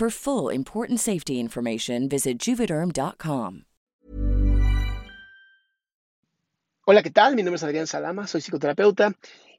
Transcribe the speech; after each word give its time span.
For 0.00 0.08
full 0.10 0.48
important 0.48 0.98
safety 0.98 1.38
information, 1.38 2.08
visit 2.08 2.38
juvederm.com. 2.38 3.64
Hola, 6.86 7.02
¿qué 7.02 7.10
tal? 7.10 7.36
Mi 7.36 7.42
nombre 7.42 7.56
es 7.56 7.62
Adrián 7.64 7.86
Salama, 7.86 8.26
soy 8.26 8.40
psicoterapeuta. 8.40 9.12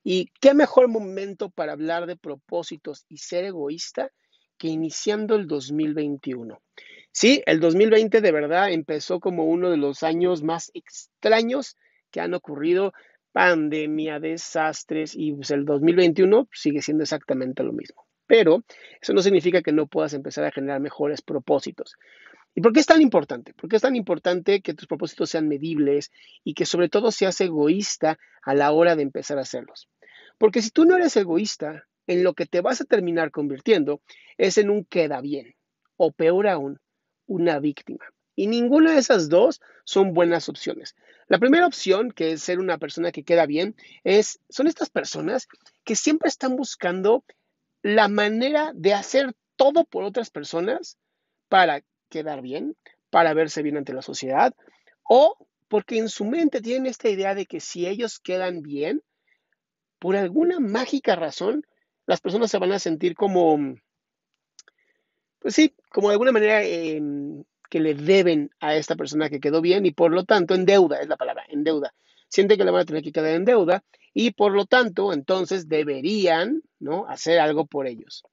Y 0.04 0.32
qué 0.42 0.56
mejor 0.56 0.88
momento 0.88 1.52
para 1.52 1.74
hablar 1.74 2.08
de 2.08 2.16
propósitos 2.16 3.06
y 3.08 3.18
ser 3.18 3.46
egoísta 3.46 4.10
que 4.58 4.70
iniciando 4.70 5.36
el 5.36 5.46
2021. 5.46 6.60
Sí, 7.12 7.44
el 7.46 7.60
2020 7.60 8.20
de 8.22 8.32
verdad 8.32 8.72
empezó 8.72 9.20
como 9.20 9.46
uno 9.46 9.70
de 9.70 9.78
los 9.78 10.02
años 10.02 10.42
más 10.42 10.72
extraños 10.74 11.78
que 12.10 12.20
han 12.20 12.34
ocurrido. 12.34 12.94
Pandemia, 13.32 14.20
desastres 14.20 15.14
y 15.16 15.34
pues, 15.34 15.52
el 15.52 15.66
2021 15.66 16.50
sigue 16.52 16.82
siendo 16.82 17.04
exactamente 17.04 17.62
lo 17.62 17.74
mismo. 17.74 18.08
Pero 18.32 18.64
eso 19.02 19.12
no 19.12 19.22
significa 19.22 19.62
que 19.62 19.74
no 19.74 19.88
puedas 19.88 20.14
empezar 20.14 20.46
a 20.46 20.52
generar 20.52 20.80
mejores 20.80 21.22
propósitos. 21.22 21.98
¿Y 22.56 22.62
por 22.62 22.72
qué 22.72 22.80
es 22.80 22.86
tan 22.86 23.02
importante? 23.02 23.54
Porque 23.54 23.76
es 23.76 23.82
tan 23.82 23.98
importante 23.98 24.62
que 24.62 24.74
tus 24.74 24.88
propósitos 24.88 25.32
sean 25.32 25.50
medibles 25.50 26.14
y 26.46 26.54
que 26.54 26.66
sobre 26.66 26.88
todo 26.88 27.12
seas 27.12 27.42
egoísta 27.42 28.20
a 28.42 28.54
la 28.54 28.72
hora 28.72 28.96
de 28.96 29.04
empezar 29.04 29.38
a 29.38 29.42
hacerlos. 29.42 29.90
Porque 30.38 30.62
si 30.62 30.70
tú 30.70 30.86
no 30.86 30.96
eres 30.96 31.18
egoísta, 31.18 31.90
en 32.08 32.24
lo 32.24 32.34
que 32.34 32.46
te 32.46 32.62
vas 32.62 32.80
a 32.80 32.86
terminar 32.86 33.32
convirtiendo 33.32 34.02
es 34.38 34.58
en 34.58 34.70
un 34.70 34.86
queda 34.86 35.20
bien 35.20 35.56
o 35.98 36.14
peor 36.14 36.48
aún, 36.48 36.80
una 37.28 37.60
víctima. 37.60 38.06
Y 38.34 38.48
ninguna 38.48 38.94
de 38.94 39.00
esas 39.00 39.28
dos 39.28 39.60
son 39.84 40.14
buenas 40.14 40.48
opciones. 40.48 40.96
La 41.28 41.38
primera 41.38 41.68
opción, 41.68 42.12
que 42.12 42.32
es 42.32 42.44
ser 42.44 42.60
una 42.60 42.78
persona 42.78 43.12
que 43.12 43.24
queda 43.24 43.46
bien, 43.46 43.76
es, 44.06 44.40
son 44.48 44.68
estas 44.68 44.90
personas 44.90 45.50
que 45.84 45.98
siempre 45.98 46.30
están 46.30 46.56
buscando 46.56 47.26
la 47.82 48.08
manera 48.08 48.72
de 48.76 48.94
hacer 48.94 49.34
todo 49.56 49.84
por 49.84 50.04
otras 50.04 50.30
personas 50.30 50.98
para 51.50 51.84
quedar 52.10 52.42
bien, 52.42 52.76
para 53.10 53.34
verse 53.34 53.62
bien 53.62 53.78
ante 53.78 53.94
la 53.94 54.02
sociedad, 54.02 54.54
o 55.04 55.38
porque 55.68 55.98
en 55.98 56.10
su 56.10 56.26
mente 56.26 56.62
tienen 56.62 56.86
esta 56.86 57.10
idea 57.10 57.34
de 57.34 57.46
que 57.46 57.60
si 57.60 57.88
ellos 57.88 58.20
quedan 58.20 58.62
bien, 58.62 59.02
por 60.00 60.16
alguna 60.16 60.60
mágica 60.60 61.16
razón, 61.16 61.66
las 62.06 62.22
personas 62.22 62.52
se 62.52 62.58
van 62.58 62.72
a 62.72 62.80
sentir 62.80 63.16
como, 63.16 63.76
pues 65.40 65.56
sí, 65.56 65.76
como 65.90 66.10
de 66.10 66.14
alguna 66.14 66.32
manera 66.32 66.64
em, 66.64 67.44
que 67.70 67.80
le 67.80 67.94
deben 67.94 68.52
a 68.60 68.76
esta 68.76 68.96
persona 68.96 69.30
que 69.30 69.40
quedó 69.40 69.62
bien 69.62 69.86
y 69.86 69.92
por 69.92 70.12
lo 70.12 70.26
tanto 70.26 70.56
en 70.56 70.66
deuda, 70.66 71.00
es 71.00 71.08
la 71.08 71.18
palabra, 71.18 71.46
en 71.48 71.64
deuda. 71.64 71.94
Siente 72.28 72.58
que 72.58 72.66
le 72.66 72.72
van 72.72 72.82
a 72.82 72.86
tener 72.86 73.04
que 73.04 73.12
quedar 73.12 73.36
en 73.36 73.46
deuda 73.46 73.84
y 74.14 74.32
por 74.32 74.52
lo 74.54 74.66
tanto, 74.66 75.14
entonces 75.14 75.70
deberían 75.70 76.64
¿no? 76.82 77.08
hacer 77.08 77.40
algo 77.40 77.66
por 77.66 77.88
ellos. 77.88 78.24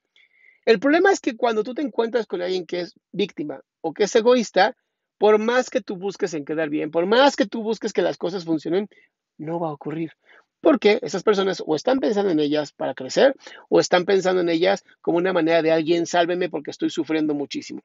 El 0.64 0.80
problema 0.80 1.12
es 1.12 1.20
que 1.20 1.36
cuando 1.36 1.62
tú 1.62 1.74
te 1.74 1.82
encuentras 1.82 2.26
con 2.26 2.42
alguien 2.42 2.66
que 2.66 2.80
es 2.80 2.94
víctima 3.12 3.60
o 3.80 3.94
que 3.94 4.04
es 4.04 4.14
egoísta, 4.16 4.76
por 5.16 5.38
más 5.38 5.70
que 5.70 5.80
tú 5.80 5.96
busques 5.96 6.34
en 6.34 6.44
quedar 6.44 6.68
bien, 6.68 6.90
por 6.90 7.06
más 7.06 7.36
que 7.36 7.46
tú 7.46 7.62
busques 7.62 7.92
que 7.92 8.02
las 8.02 8.18
cosas 8.18 8.44
funcionen, 8.44 8.88
no 9.36 9.58
va 9.60 9.68
a 9.68 9.72
ocurrir. 9.72 10.12
Porque 10.60 10.98
esas 11.02 11.22
personas 11.22 11.62
o 11.64 11.76
están 11.76 12.00
pensando 12.00 12.30
en 12.30 12.40
ellas 12.40 12.72
para 12.72 12.94
crecer 12.94 13.34
o 13.68 13.78
están 13.78 14.04
pensando 14.04 14.40
en 14.40 14.48
ellas 14.48 14.84
como 15.00 15.18
una 15.18 15.32
manera 15.32 15.62
de 15.62 15.70
alguien, 15.70 16.06
sálveme 16.06 16.48
porque 16.48 16.72
estoy 16.72 16.90
sufriendo 16.90 17.32
muchísimo. 17.34 17.80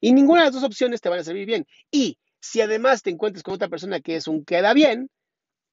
Y 0.00 0.12
ninguna 0.12 0.40
de 0.40 0.46
las 0.46 0.54
dos 0.54 0.64
opciones 0.64 1.00
te 1.00 1.08
van 1.08 1.20
a 1.20 1.24
servir 1.24 1.46
bien. 1.46 1.66
Y 1.90 2.18
si 2.40 2.60
además 2.60 3.02
te 3.02 3.10
encuentras 3.10 3.44
con 3.44 3.54
otra 3.54 3.68
persona 3.68 4.00
que 4.00 4.16
es 4.16 4.28
un 4.28 4.44
queda 4.44 4.74
bien, 4.74 5.08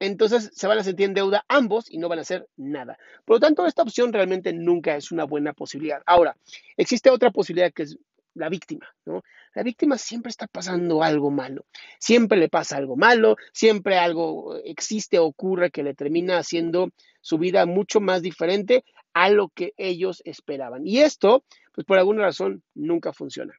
entonces 0.06 0.52
se 0.54 0.68
van 0.68 0.78
a 0.78 0.84
sentir 0.84 1.06
en 1.06 1.14
deuda 1.14 1.46
ambos 1.48 1.90
y 1.90 1.98
no 1.98 2.10
van 2.10 2.20
a 2.20 2.24
hacer 2.24 2.48
nada. 2.58 2.98
Por 3.26 3.38
lo 3.38 3.40
tanto, 3.40 3.66
esta 3.66 3.84
opción 3.84 4.12
realmente 4.12 4.54
nunca 4.54 4.96
es 4.96 5.12
una 5.12 5.24
buena 5.24 5.54
posibilidad. 5.54 6.02
Ahora, 6.06 6.36
existe 6.78 7.10
otra 7.10 7.32
posibilidad 7.32 7.72
que 7.72 7.84
es 7.84 7.98
la 8.34 8.50
víctima, 8.50 8.88
¿no? 9.06 9.24
La 9.54 9.64
víctima 9.64 9.98
siempre 9.98 10.30
está 10.32 10.48
pasando 10.48 11.04
algo 11.04 11.30
malo, 11.30 11.66
siempre 12.00 12.40
le 12.40 12.50
pasa 12.50 12.78
algo 12.78 12.96
malo, 12.96 13.36
siempre 13.52 13.98
algo 13.98 14.58
existe, 14.64 15.20
ocurre 15.20 15.70
que 15.70 15.84
le 15.84 15.94
termina 15.94 16.40
haciendo 16.40 16.90
su 17.22 17.38
vida 17.38 17.66
mucho 17.66 18.02
más 18.02 18.24
diferente 18.24 18.84
a 19.14 19.30
lo 19.30 19.50
que 19.50 19.74
ellos 19.78 20.22
esperaban. 20.26 20.88
Y 20.88 21.00
esto, 21.00 21.44
pues 21.72 21.86
por 21.86 22.00
alguna 22.00 22.24
razón, 22.24 22.64
nunca 22.74 23.14
funciona. 23.14 23.54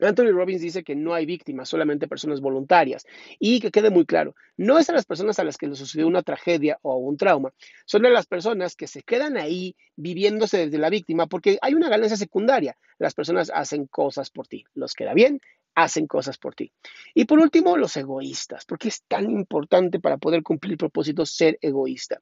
Anthony 0.00 0.32
Robbins 0.32 0.60
dice 0.60 0.82
que 0.82 0.94
no 0.94 1.14
hay 1.14 1.26
víctimas, 1.26 1.68
solamente 1.68 2.08
personas 2.08 2.40
voluntarias. 2.40 3.06
Y 3.38 3.60
que 3.60 3.70
quede 3.70 3.90
muy 3.90 4.06
claro, 4.06 4.34
no 4.56 4.78
es 4.78 4.88
a 4.90 4.92
las 4.92 5.04
personas 5.04 5.38
a 5.38 5.44
las 5.44 5.56
que 5.56 5.66
les 5.66 5.78
sucedió 5.78 6.06
una 6.06 6.22
tragedia 6.22 6.78
o 6.82 6.96
un 6.96 7.16
trauma, 7.16 7.52
son 7.84 8.06
a 8.06 8.10
las 8.10 8.26
personas 8.26 8.76
que 8.76 8.86
se 8.86 9.02
quedan 9.02 9.36
ahí 9.36 9.76
viviéndose 9.96 10.58
desde 10.58 10.78
la 10.78 10.90
víctima 10.90 11.26
porque 11.26 11.58
hay 11.62 11.74
una 11.74 11.88
ganancia 11.88 12.16
secundaria. 12.16 12.76
Las 12.98 13.14
personas 13.14 13.50
hacen 13.54 13.86
cosas 13.86 14.30
por 14.30 14.46
ti. 14.46 14.64
Los 14.74 14.94
queda 14.94 15.14
bien, 15.14 15.40
hacen 15.74 16.06
cosas 16.06 16.38
por 16.38 16.54
ti. 16.54 16.72
Y 17.14 17.24
por 17.24 17.38
último, 17.38 17.76
los 17.76 17.96
egoístas, 17.96 18.64
porque 18.64 18.88
es 18.88 19.02
tan 19.06 19.30
importante 19.30 20.00
para 20.00 20.18
poder 20.18 20.42
cumplir 20.42 20.72
el 20.72 20.78
propósito 20.78 21.26
ser 21.26 21.58
egoísta. 21.62 22.20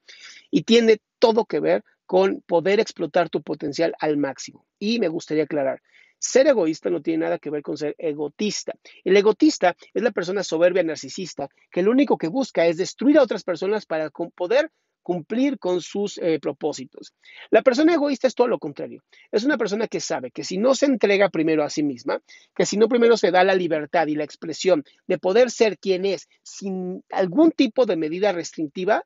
Y 0.50 0.62
tiene 0.62 0.98
todo 1.18 1.44
que 1.44 1.60
ver 1.60 1.84
con 2.06 2.40
poder 2.42 2.80
explotar 2.80 3.28
tu 3.28 3.42
potencial 3.42 3.94
al 4.00 4.16
máximo. 4.16 4.64
Y 4.78 4.98
me 4.98 5.08
gustaría 5.08 5.44
aclarar, 5.44 5.82
ser 6.18 6.46
egoísta 6.46 6.90
no 6.90 7.00
tiene 7.00 7.24
nada 7.24 7.38
que 7.38 7.50
ver 7.50 7.62
con 7.62 7.76
ser 7.76 7.94
egotista. 7.98 8.74
El 9.04 9.16
egotista 9.16 9.76
es 9.94 10.02
la 10.02 10.10
persona 10.10 10.42
soberbia 10.42 10.82
narcisista 10.82 11.48
que 11.70 11.82
lo 11.82 11.90
único 11.90 12.18
que 12.18 12.28
busca 12.28 12.66
es 12.66 12.76
destruir 12.76 13.18
a 13.18 13.22
otras 13.22 13.44
personas 13.44 13.86
para 13.86 14.10
poder 14.10 14.70
cumplir 15.08 15.58
con 15.58 15.80
sus 15.80 16.18
eh, 16.18 16.38
propósitos. 16.38 17.14
La 17.48 17.62
persona 17.62 17.94
egoísta 17.94 18.26
es 18.26 18.34
todo 18.34 18.46
lo 18.46 18.58
contrario. 18.58 19.02
Es 19.32 19.42
una 19.42 19.56
persona 19.56 19.88
que 19.88 20.00
sabe 20.00 20.30
que 20.30 20.44
si 20.44 20.58
no 20.58 20.74
se 20.74 20.84
entrega 20.84 21.30
primero 21.30 21.64
a 21.64 21.70
sí 21.70 21.82
misma, 21.82 22.20
que 22.54 22.66
si 22.66 22.76
no 22.76 22.88
primero 22.88 23.16
se 23.16 23.30
da 23.30 23.42
la 23.42 23.54
libertad 23.54 24.06
y 24.08 24.16
la 24.16 24.24
expresión 24.24 24.84
de 25.06 25.16
poder 25.16 25.50
ser 25.50 25.78
quien 25.78 26.04
es 26.04 26.28
sin 26.42 27.02
algún 27.10 27.52
tipo 27.52 27.86
de 27.86 27.96
medida 27.96 28.32
restrictiva, 28.32 29.02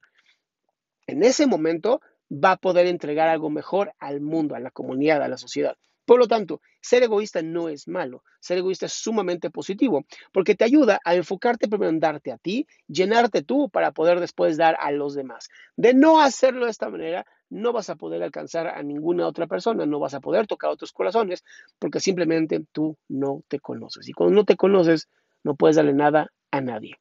en 1.07 1.23
ese 1.23 1.47
momento 1.47 2.01
va 2.33 2.53
a 2.53 2.57
poder 2.57 2.87
entregar 2.89 3.29
algo 3.29 3.49
mejor 3.49 3.93
al 4.01 4.21
mundo, 4.21 4.57
a 4.57 4.61
la 4.61 4.73
comunidad, 4.73 5.23
a 5.23 5.29
la 5.29 5.39
sociedad. 5.39 5.77
Por 6.05 6.19
lo 6.19 6.27
tanto, 6.27 6.61
ser 6.81 7.03
egoísta 7.03 7.43
no 7.43 7.69
es 7.69 7.87
malo, 7.87 8.25
ser 8.41 8.59
egoísta 8.59 8.87
es 8.87 8.93
sumamente 8.93 9.51
positivo, 9.51 10.05
porque 10.33 10.55
te 10.55 10.65
ayuda 10.65 11.01
a 11.05 11.15
enfocarte 11.15 11.69
primero 11.69 11.91
en 11.91 12.01
darte 12.01 12.33
a 12.33 12.39
ti, 12.39 12.67
llenarte 12.89 13.43
tú 13.43 13.71
para 13.71 13.93
poder 13.93 14.21
después 14.21 14.57
dar 14.57 14.77
a 14.81 14.91
los 14.91 15.15
demás. 15.15 15.49
De 15.77 15.95
no 15.95 16.21
hacerlo 16.21 16.65
de 16.65 16.73
esta 16.73 16.91
manera, 16.91 17.25
no 17.51 17.73
vas 17.73 17.91
a 17.91 17.97
poder 17.97 18.23
alcanzar 18.23 18.67
a 18.67 18.83
ninguna 18.83 19.29
otra 19.29 19.47
persona, 19.47 19.87
no 19.87 20.01
vas 20.01 20.15
a 20.15 20.21
poder 20.21 20.47
tocar 20.47 20.71
otros 20.71 20.93
corazones, 20.93 21.45
porque 21.79 22.01
simplemente 22.01 22.65
tú 22.73 22.97
no 23.09 23.43
te 23.49 23.61
conoces. 23.61 24.09
Y 24.09 24.13
cuando 24.13 24.35
no 24.35 24.45
te 24.45 24.57
conoces, 24.57 25.09
no 25.45 25.55
puedes 25.55 25.77
darle 25.77 25.93
nada 25.93 26.29
a 26.53 26.61
nadie. 26.61 26.95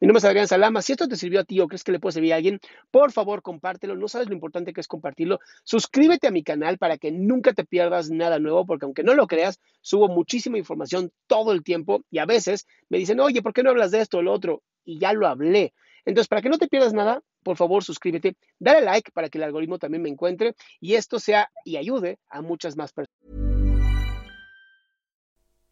Mi 0.00 0.06
nombre 0.06 0.18
es 0.18 0.24
Adrián 0.26 0.46
Salama. 0.46 0.82
Si 0.82 0.92
esto 0.92 1.08
te 1.08 1.16
sirvió 1.16 1.40
a 1.40 1.44
ti 1.44 1.58
o 1.60 1.68
crees 1.68 1.84
que 1.84 1.92
le 1.92 1.98
puede 1.98 2.14
servir 2.14 2.34
a 2.34 2.36
alguien, 2.36 2.60
por 2.90 3.12
favor 3.12 3.40
compártelo. 3.40 3.96
No 3.96 4.08
sabes 4.08 4.28
lo 4.28 4.34
importante 4.34 4.72
que 4.72 4.80
es 4.80 4.88
compartirlo. 4.88 5.38
Suscríbete 5.64 6.26
a 6.26 6.30
mi 6.30 6.42
canal 6.42 6.76
para 6.76 6.98
que 6.98 7.10
nunca 7.10 7.54
te 7.54 7.64
pierdas 7.64 8.10
nada 8.10 8.38
nuevo, 8.38 8.66
porque 8.66 8.84
aunque 8.84 9.02
no 9.02 9.14
lo 9.14 9.26
creas, 9.26 9.58
subo 9.80 10.08
muchísima 10.08 10.58
información 10.58 11.10
todo 11.26 11.52
el 11.52 11.62
tiempo 11.62 12.02
y 12.10 12.18
a 12.18 12.26
veces 12.26 12.66
me 12.90 12.98
dicen, 12.98 13.20
oye, 13.20 13.42
¿por 13.42 13.54
qué 13.54 13.62
no 13.62 13.70
hablas 13.70 13.90
de 13.90 14.00
esto 14.00 14.18
o 14.18 14.22
lo 14.22 14.32
otro? 14.32 14.62
Y 14.84 14.98
ya 14.98 15.12
lo 15.12 15.26
hablé. 15.26 15.72
Entonces, 16.04 16.28
para 16.28 16.42
que 16.42 16.48
no 16.48 16.58
te 16.58 16.68
pierdas 16.68 16.92
nada, 16.92 17.22
por 17.42 17.56
favor 17.56 17.82
suscríbete, 17.82 18.36
dale 18.58 18.82
like 18.82 19.10
para 19.12 19.28
que 19.28 19.38
el 19.38 19.44
algoritmo 19.44 19.78
también 19.78 20.02
me 20.02 20.08
encuentre 20.08 20.54
y 20.80 20.94
esto 20.94 21.18
sea 21.18 21.50
y 21.64 21.76
ayude 21.76 22.18
a 22.28 22.42
muchas 22.42 22.76
más 22.76 22.92
personas. 22.92 23.45